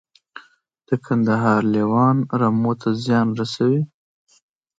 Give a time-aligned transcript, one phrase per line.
[0.87, 3.81] د کندهار لیوان رمو ته زیان رسوي؟